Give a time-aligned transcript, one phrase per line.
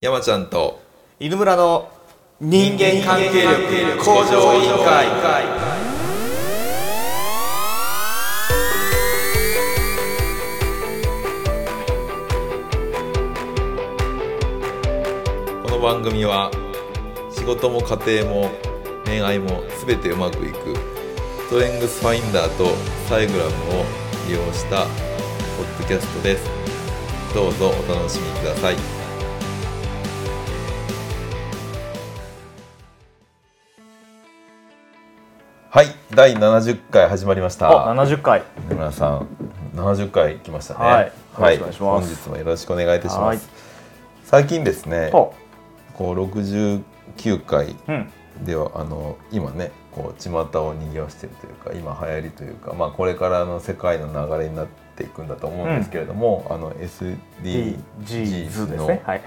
[0.00, 0.80] 山ちゃんと
[1.18, 1.90] 犬村の
[2.40, 5.08] 人間関係力向上委員会。
[15.64, 16.52] この番組は
[17.32, 18.50] 仕事も家庭も
[19.04, 20.76] 恋愛も全てうまくいく
[21.48, 22.66] ストレングスファインダーと
[23.08, 23.84] サイグラムを
[24.28, 26.48] 利用したポッドキャストです。
[27.34, 28.97] どうぞお楽しみください
[35.78, 37.70] はい第70回始まりました。
[37.70, 38.42] あ70回。
[38.68, 39.28] 野村さん
[39.76, 40.80] 70回来ましたね。
[40.80, 42.16] はいよろしくお願いします。
[42.16, 43.38] 本日もよろしくお願いいたしまはい。
[43.38, 43.48] す
[44.24, 45.32] 最近ですねほ
[45.94, 46.82] こう69
[47.44, 48.10] 回ううん。
[48.44, 57.16] ではあの今ねこう巷を賑わしているというか今流行りというか、まあ、これからの世界の流れになっていくんだと思うんですけれども、あの DGs
[58.04, 59.22] SDGs ですの、ねはい。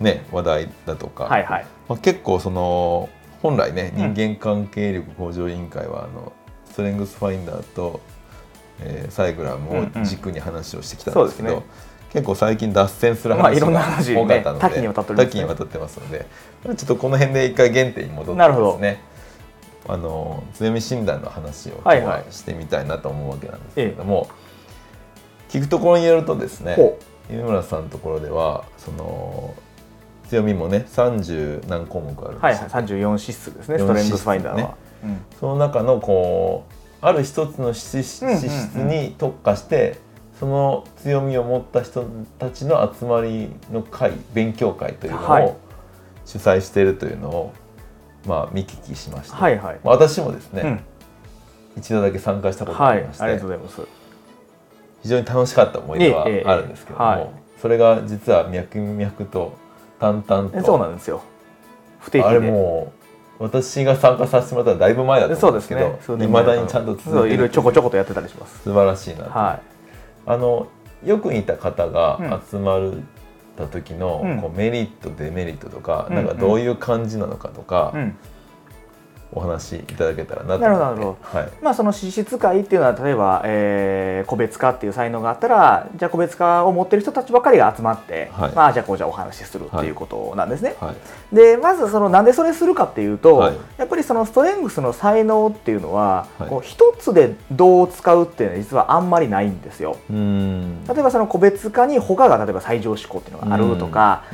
[0.00, 1.66] ね、話題だとか、はいはい。
[1.88, 3.08] まあ、結構その
[3.44, 4.14] 本来ねうん。
[4.14, 6.32] 人間関係力向上委員会はあの
[6.64, 8.00] ストレングスファインダーと、
[8.80, 15.26] えーサイグラムを軸に話をしてきたんですけど、うんうんそうで結構最近脱線する話が話多かったので、ね多岐にわたっておりますね。
[15.26, 16.26] 多岐にわたってますので
[16.64, 19.00] まあちょっとこの辺で一回原点に戻ってですね
[19.88, 22.24] あの強み診断の話を今日はいははい。
[22.30, 24.28] してみたいなと思うわけなんですけれども、
[25.48, 29.54] 聞くところによるとですねほ犬村さんのところではその
[30.28, 35.18] 強みもね30何項目あるんですよ、はいはい34指数ですねストレングスファインダーは、うん。
[35.38, 39.98] その中のこうある一つの資質に特化して
[40.40, 42.08] その強みを持った人
[42.38, 45.44] たちの集まりの会勉強会というのはい。
[45.44, 45.56] を
[46.26, 47.52] 主催しているというのを、
[48.26, 50.80] まあ、見聞きしました、はいはい、まあ私もですね、うん。
[51.76, 53.82] 一度だけ参加したことがあはいりまして、ありがとうございます。
[55.02, 56.44] 非常に楽しかった思い出はええええ。
[56.46, 57.28] あるんですけれども、はい。
[57.60, 59.58] それが実は脈々と
[60.04, 60.66] 淡々えと。
[60.66, 61.22] そうなんですよ。
[62.00, 62.28] 不定期で。
[62.28, 62.92] あれも
[63.40, 68.62] う私が参加させてもらったのはだいぶ前だとそうで思うんですすけねどいまだにちゃんと続いてるちょこちょことやってたりします。
[68.62, 69.60] 素晴らしいなと、は
[70.26, 70.68] あの
[71.04, 72.42] よく似た方がうん。
[72.50, 73.02] 集まる
[73.56, 74.40] た時の、うん。
[74.40, 76.16] こうメリットデメリットとか、うん。
[76.16, 78.16] なんかどういう感じなのかとか、い、うん、
[79.34, 81.48] お話しいただけたらなとなるほど思ってなるほはい。
[81.62, 88.52] まあその資質会っていうのは例えば、えー個別化っていう才能があったらじゃあ個別化を持ってる人たちばかりが集まって、はい。
[88.52, 90.76] まあじゃあこうじゃあお話しするっていうことなんですね。
[90.80, 91.34] はい。
[91.34, 93.56] でまずそのなんでそれするかっていうと、はい。
[93.76, 96.48] やっぱりそのストレングスの才能っていうのは、はい。
[96.48, 99.96] こう一つでどう使うっていうのは実はあんまりないんですよ。
[100.08, 104.24] 例えばその個別化に他が例えば最上思考っていうのがあるとか、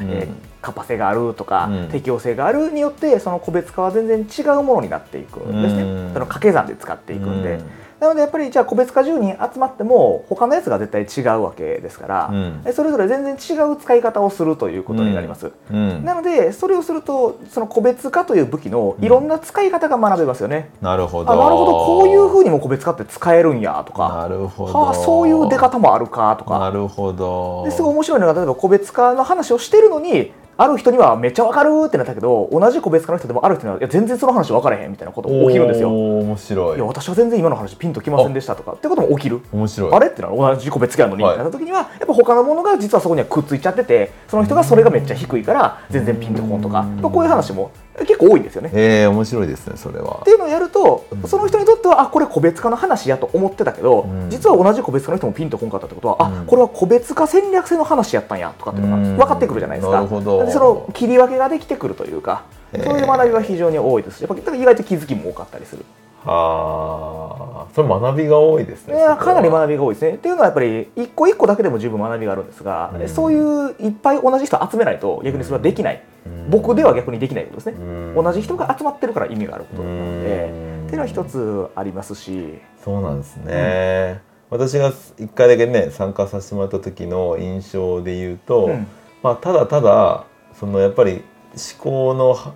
[0.61, 1.89] カパ性があるとか、うん。
[1.89, 6.13] 適応性があるによってその個別化は全然違うものになっていくんですね、うん。
[6.13, 7.65] その掛け算で使っていくんで、うん。
[8.01, 12.33] なのでやっぱりじゃあ個別化10人集まっても他のやつが絶対違うわけですから、
[12.73, 16.03] それぞれ全然違う使い方をするということになります、うん。
[16.03, 21.31] なのでそれをするとその個別化という武器のいろんな使い方が学べますよね、なるほど。
[21.31, 21.73] あなるほど。
[21.73, 24.09] こういうふうにも個別化って使えるんやとか。
[24.09, 24.73] なるほど。
[24.73, 26.59] はあ、そういう出方もあるかとか。
[26.59, 27.65] なるほど。
[27.67, 35.91] ですごい面白いのが例えば個別化の話をしてるのにある人にはめっちゃ分かるってなったけど同じ個別化の人でもある人にはいや全然その話分からへんみたいなことが起きるんですよ。
[35.91, 36.77] 面白い。
[36.77, 39.41] いや私は全然今の話ピンときませんでしたとかってことも起きる。
[39.53, 39.93] 面白い。
[39.95, 41.33] あれってのは同じ個別化やのに、はい。
[41.33, 48.71] みたいな時にはやっぱ他のものが実はそこにはくっついちゃっててその人がそれがめっちゃ低いから全然ピンとこんとかこういう話も結構多いんですよね。
[48.73, 50.19] えー、面白いですねそれは。
[50.23, 51.29] っていうのをやると、うん。
[51.29, 54.31] その人にとってはあこれ個別化の話やと思ってたけど、うん。
[54.31, 56.39] 実は同じ個別化の人もピンとこんかったってことは、うん。
[56.41, 59.17] あこれは個別化戦略性の話やったんやとかっていうのうん。
[59.17, 60.07] が分かってくるじゃないですか。
[60.09, 65.85] その切り分けができてくるというか、そういう学びは非常に多いですしやっぱ意外と気づきも多かったりする。
[66.25, 70.15] はあそれ学びが多いですねね、かなりび学びが多いですね。
[70.15, 73.09] っていうのはやっぱり一個一個だけでも十分学びがあるんですが、うん。
[73.09, 76.03] そういういっぱい同じ人集めないと逆にそれはできない、
[76.49, 77.75] 僕では逆にできないことですね。
[78.15, 84.21] 同じ人が集まってるから意味があることなので、っていうのは一つありますし、そうなんですね、
[84.51, 88.87] 私が一回だけね参加させてもらった時の印象で言うと、うん
[89.23, 90.25] まあ、ただただ
[90.59, 92.55] そのやっぱり思考のは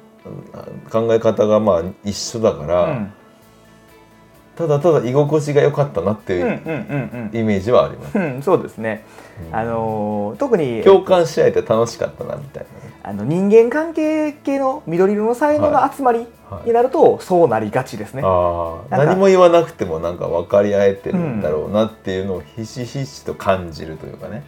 [0.90, 3.12] 考え方がまあ一緒だから、うん
[4.56, 9.04] ただただ居心地が良かったなっていううんうんうんイメージはあります、うん、そうですね。
[9.48, 9.56] うん。
[9.56, 10.82] あのー特に。
[10.82, 12.66] 共感し合えて楽しかったなみたい
[13.02, 16.34] あの人間関係系の緑色の才能の集まりな、はい
[16.66, 18.22] になるとそうなりがちですね。
[18.24, 19.12] ああなんか。
[19.12, 24.44] 何も言わなくてもなんか分かり合えてるんだろうなっていうのをひしひしと感じるというかね、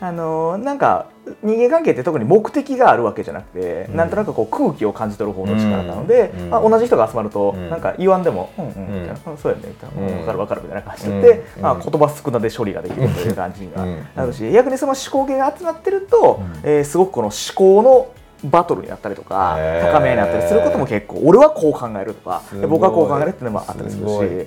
[0.00, 1.06] あのなんか
[1.42, 18.08] 人間関係って特に目的があるわけじゃなくて、うん、なんとなくこう空気を感じ取る方の力なので、うん、まあ、同じ人が集まると、うん、なんか言わんでも「うんうん」みたいな「そうやね」みたいな「分かる分かる」みたいな感じで、うん、まあ、言葉少なで処理ができるという感じにはなるし逆にその思考系が集まってると、えー、すごくこの思考の
[18.44, 19.56] バトルになったりとか
[19.92, 24.46] 高めになったりすることも結構俺はこう考えるとか僕はこう考えるっていうのもあったりするし。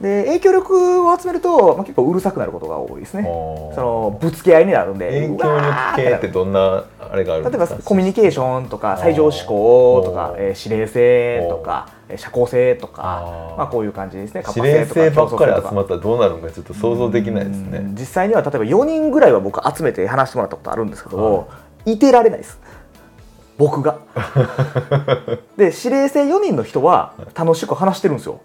[0.00, 3.24] で影響力を集めると、まあ、結構うるさくなることが多いですね。
[3.24, 7.64] そのぶつけ合いになるんで影響力系ってどんなあれがあるんですか？
[7.66, 14.44] 例えばコミュニケーションとか最上思考とか、えー、指令性とか社交性とかまあ、こういう感じですね。
[14.54, 17.82] 指令性ばっかり集まったらどうなるのかちょっと想像できないですね。
[17.98, 21.44] 実際には例えば4人ぐらいは僕集めて話してもらったことあるんですけど、は
[21.86, 22.58] い、いてられないです。
[23.58, 23.98] 僕が。
[25.58, 28.40] で指令性4人の人は楽しく話してるんですよ。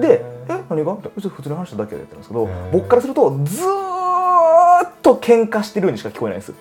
[0.00, 3.66] で「え何が?」って普通に話しただけでやってるんですけど僕からするとずっ
[5.02, 6.52] と喧嘩してるようにしか聞こえないです。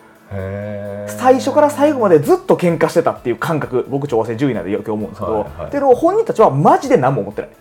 [1.20, 7.52] 最初から最後までずっと喧嘩してたっていう感覚僕調和性10位なんでよく思うんですけど、はいはい、っていうのを本人たちはマジで何も思ってない。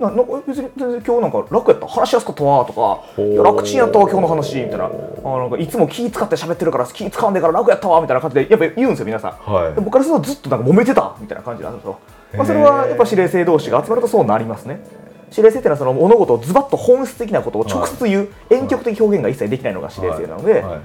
[0.00, 1.86] なな別に全然今日なんか楽やった？
[1.86, 3.00] 話しやすかったわとか
[3.42, 4.84] 楽ちんやったわ今日の話みたいな。
[4.84, 11.98] あなんかいつも気使って喋ってるから気使わんでから楽やったわみたいな感じでやっぱ言うんですよ皆さん、はい、僕からするとずっとなんか揉めてたみたいな感じなんですよ、
[12.36, 14.80] まあ、それはやっぱ指令性同士が集まるとそうなりますね
[15.30, 20.62] 指令性っていうのはその物事をズバッと本質的なことを直接言う、はい、遠曲的表現が一切できないのが指令性なので、はい。
[20.62, 20.80] はい。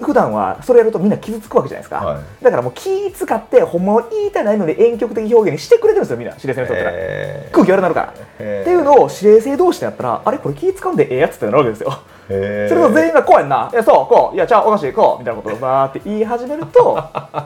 [0.00, 6.92] 普段はそれやるとみんな傷つくわけじゃないですか、はい、だからもう気使ってほんまは言いたないので遠曲的表現にしてくれてるんですよみんな指令性の人ったら
[7.52, 8.00] 空気悪くなるか。
[8.00, 12.02] らっていうのを指令性同士でやったらあれこれ気使うんでええやつってなるわけですよ。
[12.28, 13.70] それと全員がこうやんな。
[13.72, 16.98] いやそうこういやちゃうおかしいこうみたいなことをバーって言い始めると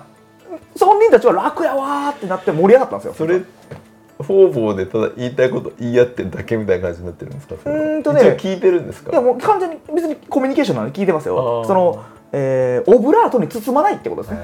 [0.78, 3.14] 本人たちは楽やわってなって盛り上がったんですよ。
[3.14, 3.42] それ
[4.18, 7.54] 方々でただ言いたいこと言い合ってるだけみたいな感じになってるんですか？
[7.70, 8.20] うんとね。
[8.38, 9.10] 聞いてるんですか？
[9.12, 11.64] いやもう完全に別にコミュニケーションなんで聞いてますよ。
[11.66, 14.40] そのえー、オブラートに包まないってことですね。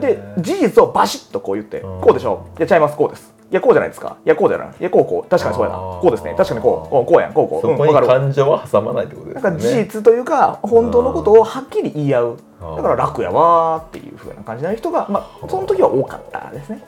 [0.00, 2.46] で事実をバシッとこう言ってこうでしょ？
[2.58, 3.32] いやちゃいますこうです。
[3.50, 4.16] いやこうじゃないですか。
[4.24, 4.68] いやこうじゃない。
[4.68, 5.28] いやこうこう。
[5.28, 5.76] 確かにそうやな。
[5.76, 6.34] こうですね。
[6.34, 7.10] 確かにこう。
[7.10, 7.60] こうやんこうこう。
[7.60, 9.42] そこに感情は挟まないってことですね。
[9.42, 12.36] なんか事実というか本当のことをはっきり言い合う。
[12.62, 16.80] だから楽やわっていうふうな感じの人が、まあ、その時は多かったですね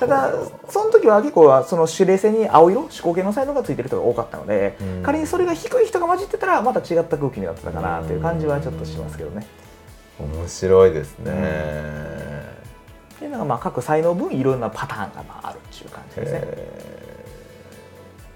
[0.00, 0.32] ただ
[0.68, 9.46] その時は結構その指令線に青色思考系の才能がついてる人が多かったので、うん、仮にそれが低い人が混じってたらまた違った空気になってたかなという感じはちょっとしますけどね。
[10.18, 11.32] 面白いですね。
[13.14, 16.42] っていうのがまあ各才能分いろんなパターンがまああるっていう感じですね。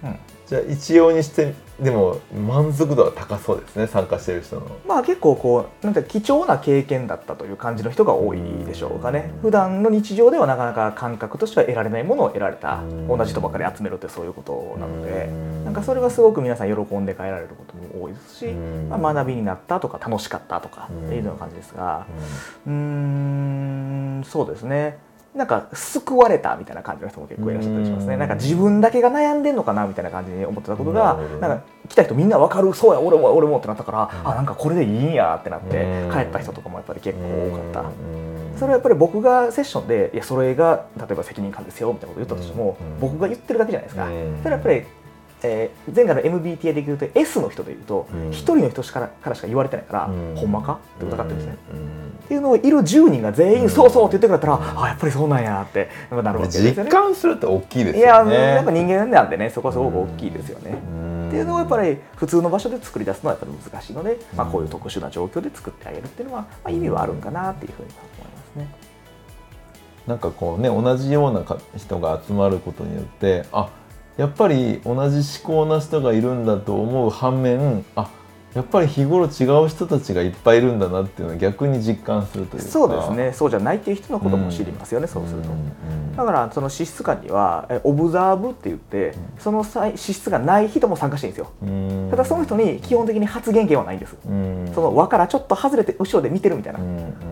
[0.05, 4.67] うんじゃあ一様にしてでも満足度は高そうですね参加してる人の。
[4.85, 9.31] まあ結構こうなんて貴重な経験だったという感じの人が多いでしょうかね。
[9.43, 15.31] 普段の日常ではなかなか感覚としては得られないものを得られた同じ人ばかり集めるってそういうことなので
[15.65, 22.07] なんかそれはすごく皆さん喜んで帰られることも多いですし、まあ、学びになったとか楽しかったとかっていうような感じですが
[22.67, 24.99] うんそうですね
[25.35, 28.17] なんか救われたみたいな感じの人も結構いらっしゃったりしますね。
[28.17, 37.91] なんか自分だけが悩んでんのかなみたいな感じに思ってたことがなんか来た人みんな分かるそうや俺も俺もってなったから、あなんかこれでいいんやってなって帰った人とかもやっぱり結構多かった。
[38.59, 44.09] それはやっぱり僕がセッションでいやそれが例えば責任感ですよみたいなこと言ったとしても僕が言ってるだけじゃないですか。
[44.43, 44.83] それやっぱり
[45.43, 50.07] えー、前回の MBTA で言うと S の人で言うと1人の人しかからしか言われてないから、
[50.37, 51.57] ほんまかって疑ってるんですね。
[52.25, 56.85] っていうのをいる10人が全員そうそうって言ってくれたら、あやっぱりそうなんやってなるわけですよね。
[56.85, 58.31] 実感すると大きいですよね。
[58.31, 60.71] いややっぱ人間なんでねそこはすごく大きいですよね。
[61.29, 68.91] っていうのをやっぱり普通の場所で作り出すのはやっぱり難しいので、まあ、こういう特殊な状況で作ってあげるっていうのは、まあ、意味はあるんかなっていうふうに思いますね。
[70.07, 71.45] なんかこうね同じような
[71.77, 73.69] 人が集まることによってあ
[74.21, 78.11] やっぱり同じ思考な人がいるんだと思う反面あ
[78.55, 83.33] やっぱり日頃違う人たちがいっぱいいるんだなっていうのは逆に実感するというそうですね。
[83.33, 89.65] そうじゃないっていう人のことも知りますよね、うん、そうすると、うん、だからその資質感にはオブザーブって言って、その
[89.95, 94.17] 資質がない人も参加していいんですよ、うん、ただその人に基本的に発言権はないんです、
[94.75, 96.81] その輪からちょっと外れて後ろで見てるみたいな、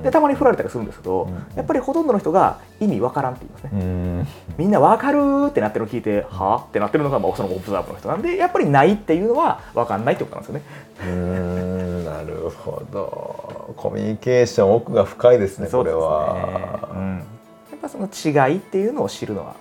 [0.05, 10.63] でたまに振られたりするんですけど、やっぱりほとんどの人が意味わからんって言いますね、みんなわかるってなってるのを聞いてはあってなってるのがそのオブザーブの人なんでやっぱりないっていうのはわかんないってことなんですよね
[11.11, 13.75] うんなるほど。
[13.77, 17.17] コミュニケーション奥が深いですねこれは、ねうん、
[17.71, 19.57] やっぱその違いっていうのを知るのは、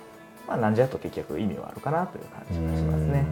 [0.46, 3.24] まあ、なんじゃと結局意味はあるかなという感じがしますね。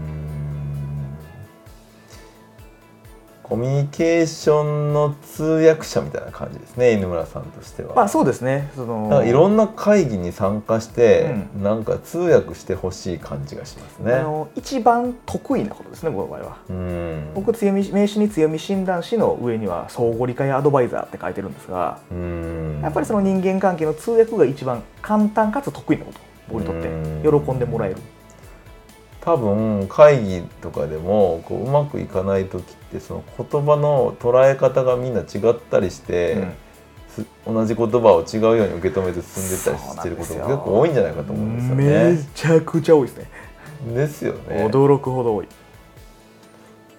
[3.48, 7.94] コミュニケーションの通訳者みたいな感じですね犬村さんとしては。
[7.94, 14.14] まあそうですねそのなんかいろんな会議に参加して、なんか通訳してほしい感じがしますね。
[14.14, 16.56] あの一番得意なことですね僕の場合は。
[16.68, 27.96] うん僕強み名刺に強み診断士の上には相互理解アドバイザーって書いてるんですが、うんやっぱりその人間関係の通訳が一番簡単かつ得意なこと僕にとってうん喜んでもらえる。
[29.26, 36.52] 多分会議とかでもこううまくいかない時ってその言葉の捉え方がみんな違ったりして、うん
[37.08, 42.28] す同じ言葉を違うように受け止めて進んでったりしてることが結構多いんじゃないかと思うんですよめね。
[42.34, 43.30] ちゃくちゃ多いですね。
[43.94, 44.66] ですよね。
[44.70, 45.48] 驚くほど多い。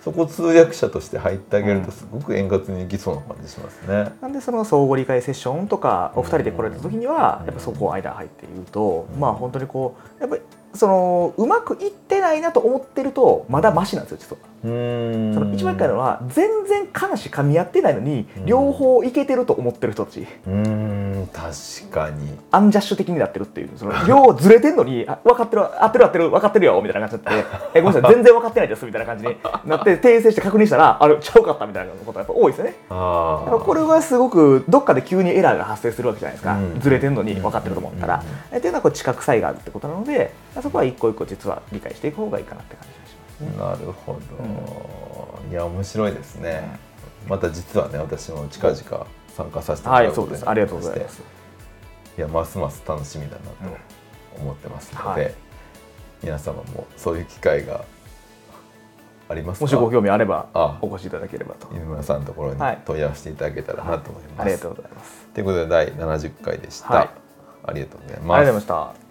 [0.03, 4.12] そこ通訳者として入ってあげるうんとすごく円滑にいきそうな感じしますね。
[4.22, 10.41] なんでその相互理解セッションとかお二人で来られた時にはうんやっぱそこを間入って言うとうんまあ本当にこうやっぱり
[10.74, 14.39] そのうまくいってないなと思ってるとまだマシなんですよ実は。
[15.33, 18.45] その一番一回のは全然監視噛み合ってないのにうん。
[18.45, 20.21] 両方いけてると思ってる人たち。
[20.21, 22.38] うーん確かに。
[22.51, 23.69] アンジャッシュ的になってるっていう。
[23.75, 32.75] その両ずれてんのにあ分かってる合ってる合ってる分かってるよみたいな感じになってえごめんなさい全然分かってないですみたいな感じに なって訂正して確認したらあれちゃうかったみたいなことがやっぱ多いですよね。
[32.89, 36.79] あこれはすごくどっかで急にエラーが発生するわけじゃないですか、うん。
[36.79, 38.55] ずれてるのに分かってると思ったら、うん。
[38.55, 40.31] えっていうのはこう知覚差異があるってことなので
[40.62, 42.96] そこは一個一個実は理解していく方がいいかなって感じ
[43.41, 43.86] がしますね。
[43.86, 44.20] なるほ
[45.44, 46.79] ど、いや面白いですね、
[47.27, 50.50] また実はね私も近々参加させてもはい、らうです。
[50.50, 51.22] ありがとうございます。
[52.17, 53.77] いやますます楽しみだなと
[54.39, 55.34] 思ってますので、はい
[56.24, 57.86] 皆様もそういう機会が
[59.29, 59.65] ありますか？
[59.65, 61.67] もしご興味あればあお越しいただければと。
[61.72, 64.41] 犬村さんのところにはい問い合わせていただけたらなと思います。
[64.41, 65.27] ありがとうございます。
[65.36, 67.10] ということで第70回でした、はい
[67.65, 69.06] ありがとうございありがとうますございました。